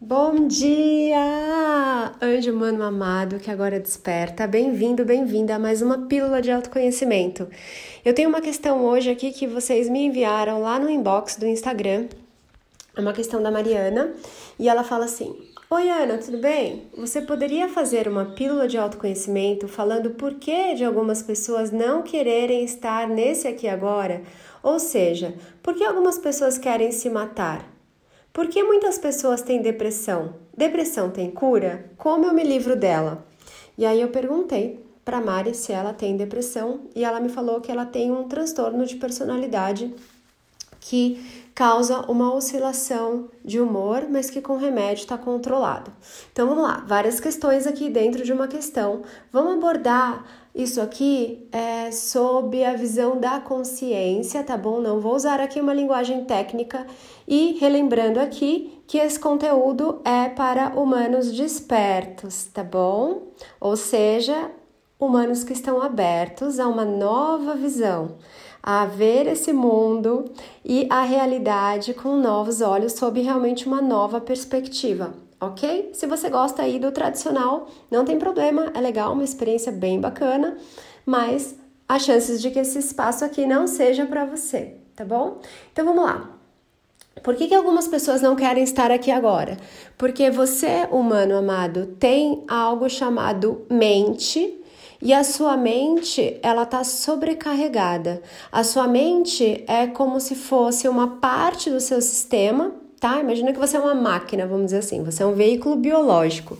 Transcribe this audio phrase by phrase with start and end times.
[0.00, 4.46] Bom dia, anjo humano amado que agora desperta.
[4.46, 7.48] Bem-vindo, bem-vinda a mais uma pílula de autoconhecimento.
[8.04, 12.06] Eu tenho uma questão hoje aqui que vocês me enviaram lá no inbox do Instagram.
[12.96, 14.14] É uma questão da Mariana
[14.56, 15.34] e ela fala assim:
[15.68, 16.84] Oi, Ana, tudo bem?
[16.96, 22.62] Você poderia fazer uma pílula de autoconhecimento falando por que de algumas pessoas não quererem
[22.62, 24.22] estar nesse aqui agora?
[24.62, 27.77] Ou seja, por que algumas pessoas querem se matar?
[28.38, 30.36] Por que muitas pessoas têm depressão?
[30.56, 31.90] Depressão tem cura?
[31.98, 33.26] Como eu me livro dela?
[33.76, 37.68] E aí eu perguntei para Mari se ela tem depressão e ela me falou que
[37.68, 39.92] ela tem um transtorno de personalidade
[40.80, 45.92] que causa uma oscilação de humor, mas que com remédio está controlado.
[46.32, 49.02] Então vamos lá, várias questões aqui dentro de uma questão.
[49.32, 50.24] Vamos abordar
[50.58, 54.80] isso aqui é sob a visão da consciência, tá bom?
[54.80, 56.84] Não vou usar aqui uma linguagem técnica
[57.28, 63.28] e relembrando aqui que esse conteúdo é para humanos despertos, tá bom?
[63.60, 64.50] Ou seja,
[64.98, 68.16] humanos que estão abertos a uma nova visão,
[68.70, 70.26] a ver esse mundo
[70.62, 75.90] e a realidade com novos olhos, sob realmente uma nova perspectiva ok?
[75.94, 80.58] Se você gosta aí do tradicional, não tem problema, é legal, uma experiência bem bacana,
[81.06, 81.56] mas
[81.88, 85.40] há chances de que esse espaço aqui não seja para você, tá bom?
[85.72, 86.28] Então vamos lá.
[87.22, 89.56] Por que, que algumas pessoas não querem estar aqui agora?
[89.96, 94.57] Porque você, humano amado, tem algo chamado mente
[95.00, 98.22] e a sua mente, ela tá sobrecarregada.
[98.50, 103.20] A sua mente é como se fosse uma parte do seu sistema tá?
[103.20, 106.58] Imagina que você é uma máquina, vamos dizer assim, você é um veículo biológico.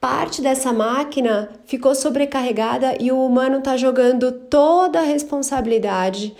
[0.00, 6.34] Parte dessa máquina ficou sobrecarregada e o humano está jogando toda a responsabilidade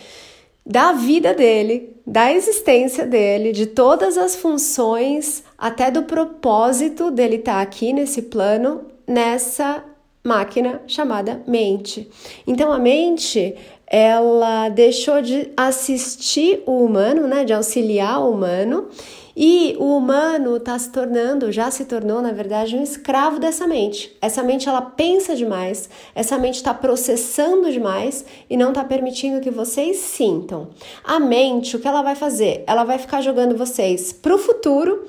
[0.67, 7.55] da vida dele, da existência dele, de todas as funções, até do propósito dele estar
[7.55, 9.85] tá aqui nesse plano, nessa
[10.25, 12.09] máquina chamada mente.
[12.47, 13.57] Então a mente
[13.87, 18.89] ela deixou de assistir o humano, né, de auxiliar o humano
[19.37, 24.17] e o humano está se tornando, já se tornou, na verdade, um escravo dessa mente.
[24.21, 29.51] Essa mente ela pensa demais, essa mente está processando demais e não está permitindo que
[29.51, 30.69] vocês sintam.
[31.03, 32.63] A mente, o que ela vai fazer?
[32.67, 35.07] Ela vai ficar jogando vocês para o futuro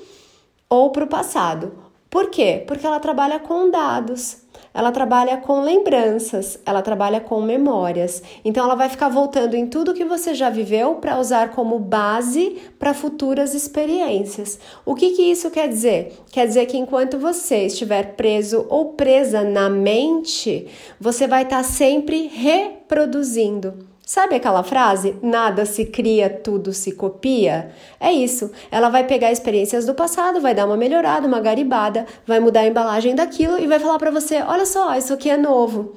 [0.69, 1.73] ou para o passado.
[2.09, 2.63] Por quê?
[2.65, 4.42] Porque ela trabalha com dados
[4.73, 8.23] ela trabalha com lembranças, ela trabalha com memórias.
[8.43, 12.57] Então ela vai ficar voltando em tudo que você já viveu para usar como base
[12.79, 14.59] para futuras experiências.
[14.85, 16.13] O que, que isso quer dizer?
[16.31, 20.67] Quer dizer que enquanto você estiver preso ou presa na mente,
[20.99, 25.15] você vai estar tá sempre reproduzindo Sabe aquela frase?
[25.21, 27.71] Nada se cria, tudo se copia?
[27.99, 28.51] É isso.
[28.69, 32.67] Ela vai pegar experiências do passado, vai dar uma melhorada, uma garibada, vai mudar a
[32.67, 35.93] embalagem daquilo e vai falar para você: olha só, isso aqui é novo.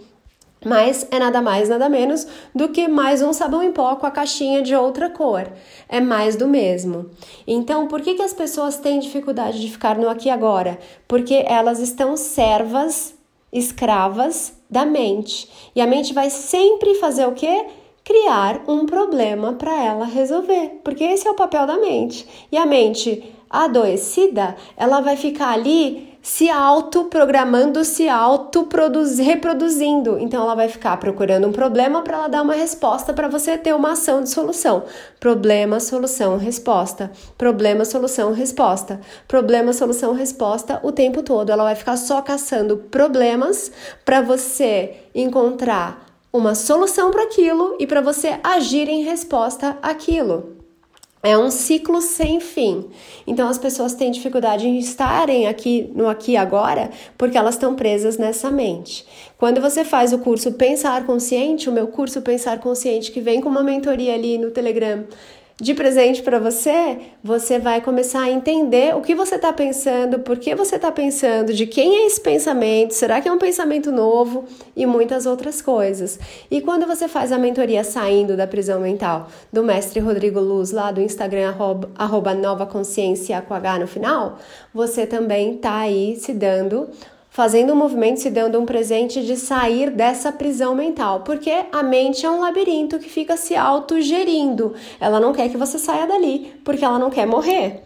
[0.65, 4.11] Mas é nada mais, nada menos do que mais um sabão em pó com a
[4.11, 5.49] caixinha de outra cor.
[5.89, 7.11] É mais do mesmo.
[7.47, 10.79] Então, por que, que as pessoas têm dificuldade de ficar no aqui e agora?
[11.07, 13.15] Porque elas estão servas,
[13.53, 15.49] escravas da mente.
[15.75, 17.67] E a mente vai sempre fazer o quê?
[18.07, 22.47] Criar um problema para ela resolver, porque esse é o papel da mente.
[22.53, 30.21] E a mente adoecida, ela vai ficar ali se autoprogramando, se auto-reproduzindo.
[30.21, 33.75] Então ela vai ficar procurando um problema para ela dar uma resposta para você ter
[33.75, 34.85] uma ação de solução.
[35.19, 37.11] Problema, solução, resposta.
[37.37, 39.01] Problema, solução, resposta.
[39.27, 41.51] Problema, solução, resposta o tempo todo.
[41.51, 43.73] Ela vai ficar só caçando problemas
[44.05, 46.06] para você encontrar
[46.37, 50.57] uma solução para aquilo e para você agir em resposta àquilo.
[51.23, 52.89] É um ciclo sem fim.
[53.27, 58.17] Então as pessoas têm dificuldade em estarem aqui no aqui agora porque elas estão presas
[58.17, 59.05] nessa mente.
[59.37, 63.49] Quando você faz o curso Pensar Consciente, o meu curso Pensar Consciente que vem com
[63.49, 65.05] uma mentoria ali no Telegram,
[65.59, 70.37] de presente para você, você vai começar a entender o que você está pensando, por
[70.37, 74.45] que você está pensando, de quem é esse pensamento, será que é um pensamento novo
[74.77, 76.19] e muitas outras coisas.
[76.51, 80.93] E quando você faz a mentoria saindo da prisão mental do mestre Rodrigo Luz, lá
[80.93, 84.39] do Instagram, arroba, arroba nova consciência com H no final,
[84.75, 86.91] você também está aí se dando
[87.37, 92.25] fazendo um movimento, se dando um presente de sair dessa prisão mental, porque a mente
[92.25, 94.73] é um labirinto que fica se autogerindo.
[94.99, 97.83] Ela não quer que você saia dali, porque ela não quer morrer.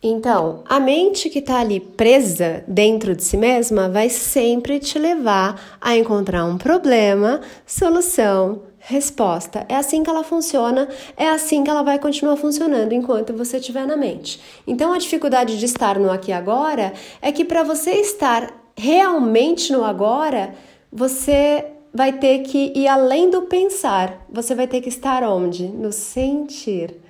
[0.00, 5.60] Então, a mente que está ali presa dentro de si mesma vai sempre te levar
[5.80, 11.84] a encontrar um problema, solução, Resposta: é assim que ela funciona, é assim que ela
[11.84, 14.40] vai continuar funcionando enquanto você estiver na mente.
[14.66, 19.72] Então, a dificuldade de estar no aqui e agora é que para você estar realmente
[19.72, 20.54] no agora,
[20.90, 21.64] você
[21.94, 24.26] vai ter que ir além do pensar.
[24.28, 25.68] Você vai ter que estar onde?
[25.68, 27.01] No sentir.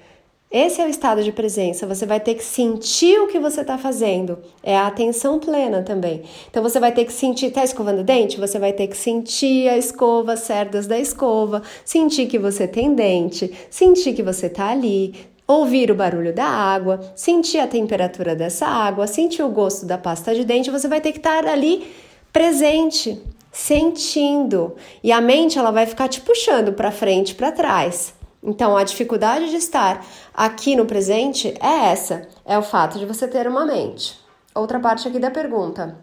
[0.52, 1.86] Esse é o estado de presença.
[1.86, 4.38] Você vai ter que sentir o que você está fazendo.
[4.62, 6.24] É a atenção plena também.
[6.50, 7.46] Então você vai ter que sentir.
[7.46, 8.38] Está escovando o dente?
[8.38, 12.94] Você vai ter que sentir a escova, as cerdas da escova, sentir que você tem
[12.94, 15.14] dente, sentir que você está ali,
[15.46, 20.34] ouvir o barulho da água, sentir a temperatura dessa água, sentir o gosto da pasta
[20.34, 20.70] de dente.
[20.70, 21.90] Você vai ter que estar ali
[22.30, 23.18] presente,
[23.50, 24.74] sentindo.
[25.02, 28.12] E a mente ela vai ficar te puxando para frente, para trás.
[28.42, 30.04] Então, a dificuldade de estar
[30.34, 34.20] aqui no presente é essa: é o fato de você ter uma mente.
[34.54, 35.96] Outra parte aqui da pergunta: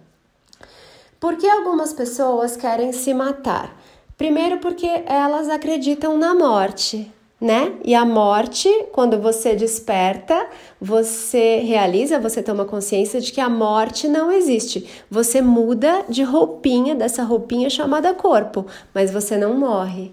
[1.20, 3.78] Por que algumas pessoas querem se matar?
[4.18, 7.74] Primeiro, porque elas acreditam na morte, né?
[7.86, 10.48] E a morte, quando você desperta,
[10.80, 14.90] você realiza, você toma consciência de que a morte não existe.
[15.10, 20.12] Você muda de roupinha, dessa roupinha chamada corpo, mas você não morre.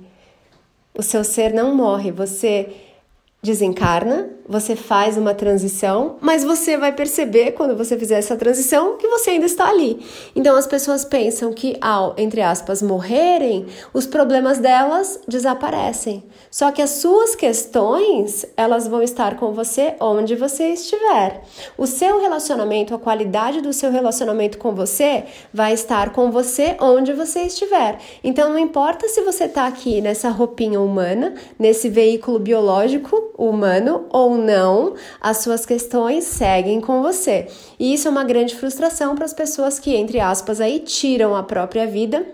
[0.99, 2.69] O seu ser não morre, você
[3.47, 9.09] desencarna, você faz uma transição, mas você vai perceber quando você fizer essa transição que
[9.09, 10.05] você ainda está ali.
[10.35, 16.23] Então as pessoas pensam que ao, entre aspas, morrerem, os problemas delas desaparecem.
[16.51, 21.43] Só que as suas questões, elas vão estar com você onde você estiver.
[21.77, 27.13] O seu relacionamento, a qualidade do seu relacionamento com você vai estar com você onde
[27.13, 27.99] você estiver.
[28.23, 34.37] Então não importa se você está aqui nessa roupinha humana, nesse veículo biológico humano ou
[34.37, 37.49] não, as suas questões seguem com você.
[37.79, 41.43] E isso é uma grande frustração para as pessoas que, entre aspas, aí tiram a
[41.43, 42.27] própria vida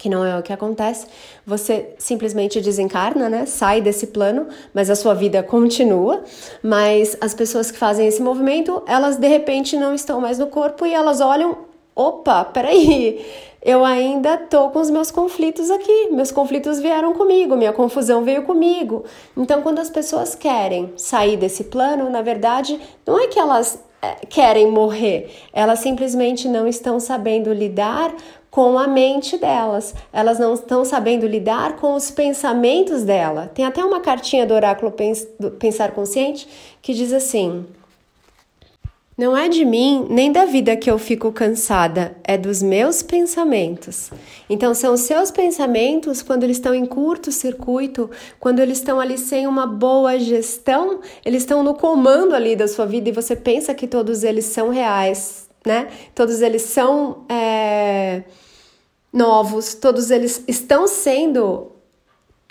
[0.00, 1.06] que não é o que acontece.
[1.46, 3.44] Você simplesmente desencarna, né?
[3.44, 6.24] Sai desse plano, mas a sua vida continua.
[6.62, 10.86] Mas as pessoas que fazem esse movimento, elas de repente não estão mais no corpo
[10.86, 11.58] e elas olham,
[11.94, 13.24] opa, peraí,
[13.62, 16.08] eu ainda tô com os meus conflitos aqui.
[16.10, 19.04] Meus conflitos vieram comigo, minha confusão veio comigo.
[19.36, 24.14] Então, quando as pessoas querem sair desse plano, na verdade, não é que elas é,
[24.26, 28.14] querem morrer, elas simplesmente não estão sabendo lidar
[28.50, 33.50] com a mente delas, elas não estão sabendo lidar com os pensamentos dela.
[33.54, 34.92] Tem até uma cartinha do oráculo
[35.58, 36.48] Pensar Consciente
[36.80, 37.66] que diz assim:
[39.20, 44.10] não é de mim nem da vida que eu fico cansada, é dos meus pensamentos.
[44.48, 49.46] Então, são os seus pensamentos quando eles estão em curto-circuito, quando eles estão ali sem
[49.46, 53.86] uma boa gestão, eles estão no comando ali da sua vida e você pensa que
[53.86, 55.88] todos eles são reais, né?
[56.14, 58.22] Todos eles são é,
[59.12, 61.72] novos, todos eles estão sendo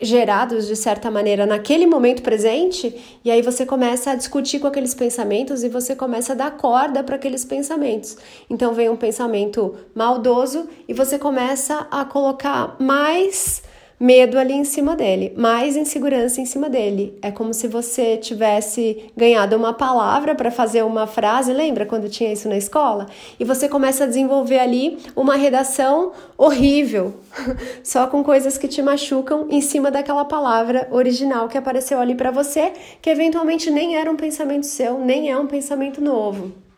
[0.02, 4.94] gerados de certa maneira naquele momento presente, e aí você começa a discutir com aqueles
[4.94, 8.18] pensamentos e você começa a dar corda para aqueles pensamentos.
[8.50, 13.62] Então vem um pensamento maldoso e você começa a colocar mais
[14.00, 17.18] medo ali em cima dele, mais insegurança em cima dele.
[17.22, 22.32] É como se você tivesse ganhado uma palavra para fazer uma frase, lembra quando tinha
[22.32, 23.08] isso na escola?
[23.40, 27.16] E você começa a desenvolver ali uma redação horrível,
[27.84, 32.32] só com coisas que te machucam em cima daquela palavra original que apareceu ali para
[32.32, 32.72] você,
[33.02, 36.69] que eventualmente nem era um pensamento seu, nem é um pensamento novo.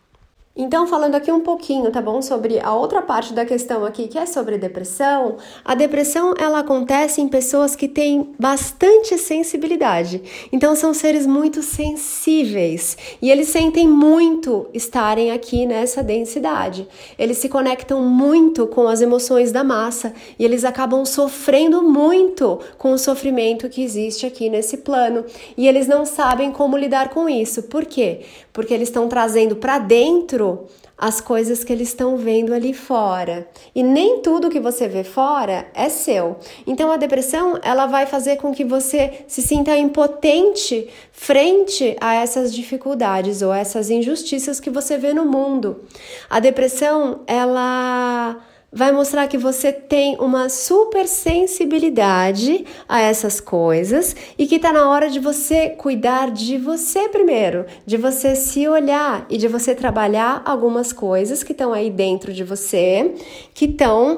[0.63, 4.15] Então, falando aqui um pouquinho, tá bom, sobre a outra parte da questão aqui, que
[4.15, 10.21] é sobre depressão, a depressão ela acontece em pessoas que têm bastante sensibilidade.
[10.53, 16.87] Então, são seres muito sensíveis e eles sentem muito estarem aqui nessa densidade.
[17.17, 22.93] Eles se conectam muito com as emoções da massa e eles acabam sofrendo muito com
[22.93, 25.25] o sofrimento que existe aqui nesse plano
[25.57, 27.63] e eles não sabem como lidar com isso.
[27.63, 28.19] Por quê?
[28.53, 30.50] Porque eles estão trazendo para dentro
[30.97, 33.47] as coisas que eles estão vendo ali fora.
[33.73, 36.37] E nem tudo que você vê fora é seu.
[36.67, 42.53] Então a depressão, ela vai fazer com que você se sinta impotente frente a essas
[42.53, 45.83] dificuldades ou essas injustiças que você vê no mundo.
[46.29, 48.37] A depressão, ela
[48.71, 54.89] vai mostrar que você tem uma super sensibilidade a essas coisas e que está na
[54.89, 60.41] hora de você cuidar de você primeiro, de você se olhar e de você trabalhar
[60.45, 63.13] algumas coisas que estão aí dentro de você
[63.53, 64.17] que estão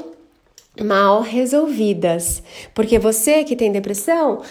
[0.82, 2.44] mal resolvidas.
[2.74, 4.42] Porque você que tem depressão,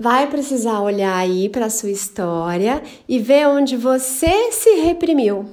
[0.00, 5.44] vai precisar olhar aí para a sua história e ver onde você se reprimiu,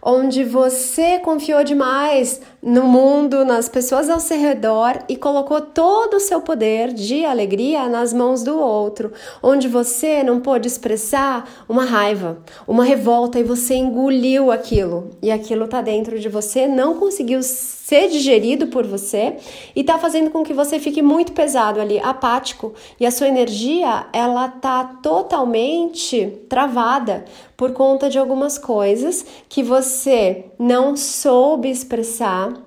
[0.00, 6.20] onde você confiou demais no mundo, nas pessoas ao seu redor e colocou todo o
[6.20, 12.38] seu poder de alegria nas mãos do outro, onde você não pôde expressar uma raiva,
[12.64, 15.10] uma revolta e você engoliu aquilo.
[15.20, 17.42] E aquilo tá dentro de você, não conseguiu
[17.86, 19.36] ser digerido por você
[19.76, 24.08] e tá fazendo com que você fique muito pesado ali, apático, e a sua energia,
[24.12, 27.24] ela tá totalmente travada
[27.56, 32.65] por conta de algumas coisas que você não soube expressar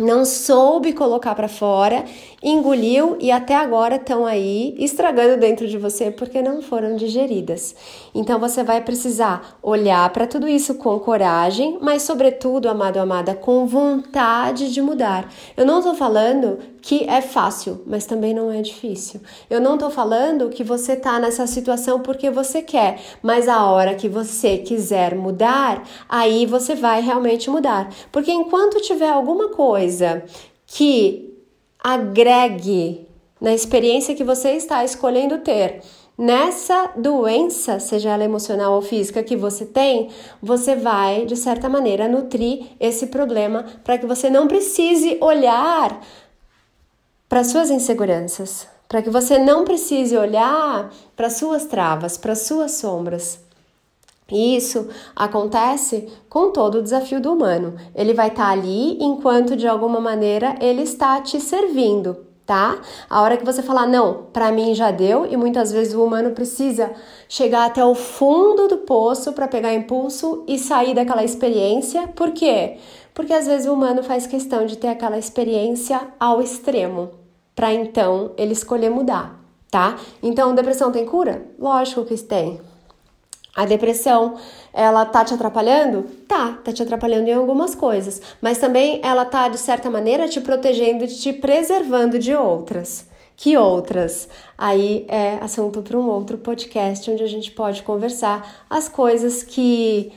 [0.00, 2.04] não soube colocar para fora,
[2.42, 7.74] engoliu e até agora estão aí estragando dentro de você porque não foram digeridas.
[8.14, 13.66] Então você vai precisar olhar para tudo isso com coragem, mas sobretudo, amado amada, com
[13.66, 15.30] vontade de mudar.
[15.56, 19.20] Eu não estou falando que é fácil, mas também não é difícil.
[19.48, 23.94] Eu não estou falando que você está nessa situação porque você quer, mas a hora
[23.94, 27.88] que você quiser mudar, aí você vai realmente mudar.
[28.10, 30.24] Porque enquanto tiver alguma coisa
[30.66, 31.32] que
[31.78, 33.06] agregue
[33.40, 35.82] na experiência que você está escolhendo ter,
[36.16, 40.08] nessa doença, seja ela emocional ou física que você tem,
[40.40, 46.00] você vai, de certa maneira, nutrir esse problema para que você não precise olhar
[47.32, 53.40] para suas inseguranças, para que você não precise olhar para suas travas, para suas sombras.
[54.30, 54.86] E isso
[55.16, 57.74] acontece com todo o desafio do humano.
[57.94, 62.78] Ele vai estar tá ali enquanto de alguma maneira ele está te servindo, tá?
[63.08, 66.32] A hora que você falar não, para mim já deu e muitas vezes o humano
[66.32, 66.92] precisa
[67.30, 72.08] chegar até o fundo do poço para pegar impulso e sair daquela experiência.
[72.08, 72.76] Por quê?
[73.14, 77.21] Porque às vezes o humano faz questão de ter aquela experiência ao extremo
[77.54, 79.40] para então ele escolher mudar,
[79.70, 79.98] tá?
[80.22, 81.46] Então, depressão tem cura?
[81.58, 82.60] Lógico que tem.
[83.54, 84.36] A depressão,
[84.72, 86.04] ela tá te atrapalhando?
[86.26, 90.40] Tá, tá te atrapalhando em algumas coisas, mas também ela tá de certa maneira te
[90.40, 93.06] protegendo e te preservando de outras.
[93.36, 94.28] Que outras?
[94.56, 100.12] Aí é assunto para um outro podcast onde a gente pode conversar as coisas que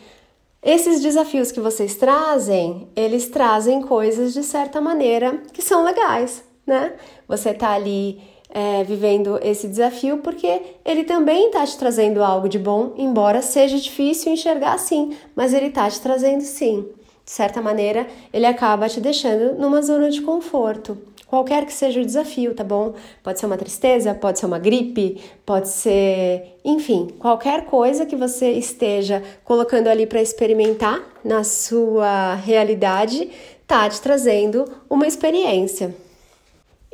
[0.64, 6.94] esses desafios que vocês trazem, eles trazem coisas de certa maneira que são legais, né?
[7.28, 8.20] Você tá ali
[8.50, 13.78] é, vivendo esse desafio porque ele também tá te trazendo algo de bom, embora seja
[13.78, 16.86] difícil enxergar assim, mas ele tá te trazendo sim.
[17.26, 20.98] De certa maneira, ele acaba te deixando numa zona de conforto.
[21.26, 22.94] Qualquer que seja o desafio, tá bom?
[23.24, 28.52] Pode ser uma tristeza, pode ser uma gripe, pode ser, enfim, qualquer coisa que você
[28.52, 33.32] esteja colocando ali para experimentar na sua realidade,
[33.66, 36.05] tá te trazendo uma experiência.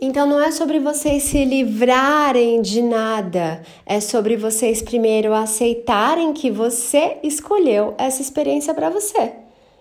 [0.04, 6.50] Então não é sobre vocês se livrarem de nada, é sobre vocês primeiro aceitarem que
[6.50, 9.34] você escolheu essa experiência para você.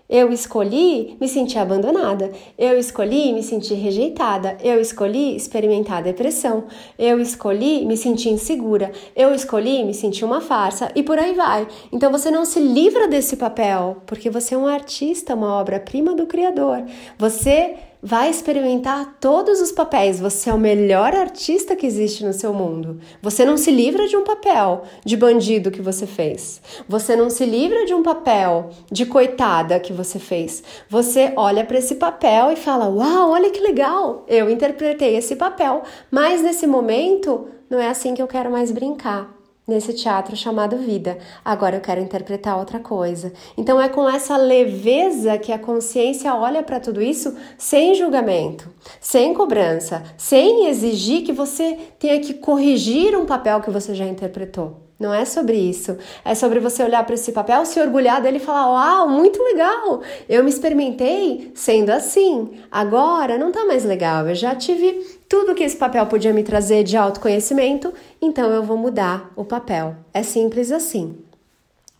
[0.07, 6.65] Eu escolhi me sentir abandonada, eu escolhi me sentir rejeitada, eu escolhi experimentar depressão,
[6.99, 11.67] eu escolhi me sentir insegura, eu escolhi me sentir uma farsa e por aí vai.
[11.91, 16.27] Então você não se livra desse papel, porque você é um artista, uma obra-prima do
[16.27, 16.83] Criador.
[17.17, 20.19] Você vai experimentar todos os papéis.
[20.19, 22.99] Você é o melhor artista que existe no seu mundo.
[23.21, 26.61] Você não se livra de um papel de bandido que você fez.
[26.87, 30.63] Você não se livra de um papel de coitada que você fez.
[30.89, 34.25] Você olha para esse papel e fala: Uau, olha que legal!
[34.27, 39.40] Eu interpretei esse papel, mas nesse momento não é assim que eu quero mais brincar
[39.71, 41.17] nesse teatro chamado vida.
[41.43, 43.33] Agora eu quero interpretar outra coisa.
[43.57, 49.33] Então é com essa leveza que a consciência olha para tudo isso sem julgamento, sem
[49.33, 54.90] cobrança, sem exigir que você tenha que corrigir um papel que você já interpretou.
[55.01, 55.97] Não é sobre isso.
[56.23, 60.01] É sobre você olhar para esse papel, se orgulhar dele e falar: Uau, muito legal!
[60.29, 62.51] Eu me experimentei sendo assim.
[62.71, 64.27] Agora não tá mais legal.
[64.27, 67.91] Eu já tive tudo que esse papel podia me trazer de autoconhecimento,
[68.21, 69.95] então eu vou mudar o papel.
[70.13, 71.17] É simples assim.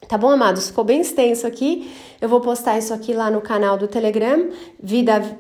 [0.07, 0.67] Tá bom, amados?
[0.67, 1.91] Ficou bem extenso aqui.
[2.21, 5.39] Eu vou postar isso aqui lá no canal do Telegram, Vida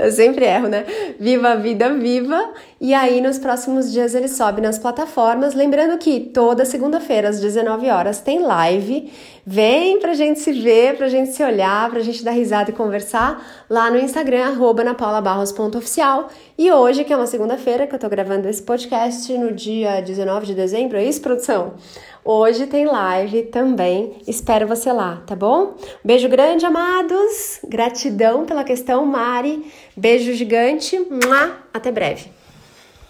[0.04, 0.84] eu sempre erro, né?
[1.18, 2.52] Viva a vida viva.
[2.80, 5.54] E aí, nos próximos dias, ele sobe nas plataformas.
[5.54, 9.12] Lembrando que toda segunda-feira, às 19 horas, tem live.
[9.44, 13.64] Vem pra gente se ver, pra gente se olhar, pra gente dar risada e conversar
[13.68, 16.28] lá no Instagram, arroba napaulabarros.oficial.
[16.56, 20.46] E hoje, que é uma segunda-feira, que eu tô gravando esse podcast no dia 19
[20.46, 21.74] de dezembro, é isso, produção?
[22.24, 24.16] Hoje tem live também.
[24.26, 25.74] Espero você lá, tá bom?
[26.04, 27.60] Beijo grande, amados.
[27.66, 29.64] Gratidão pela questão, Mari.
[29.96, 31.00] Beijo gigante.
[31.72, 32.39] Até breve.